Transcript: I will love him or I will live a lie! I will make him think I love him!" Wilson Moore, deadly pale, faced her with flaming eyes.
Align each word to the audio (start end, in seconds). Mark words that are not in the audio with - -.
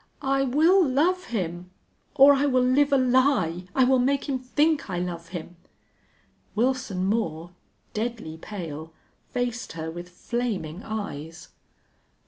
I 0.23 0.41
will 0.45 0.83
love 0.83 1.25
him 1.25 1.69
or 2.15 2.33
I 2.33 2.47
will 2.47 2.63
live 2.63 2.91
a 2.91 2.97
lie! 2.97 3.65
I 3.75 3.83
will 3.83 3.99
make 3.99 4.27
him 4.27 4.39
think 4.39 4.89
I 4.89 4.97
love 4.97 5.27
him!" 5.27 5.57
Wilson 6.55 7.05
Moore, 7.05 7.51
deadly 7.93 8.35
pale, 8.37 8.93
faced 9.29 9.73
her 9.73 9.91
with 9.91 10.09
flaming 10.09 10.81
eyes. 10.81 11.49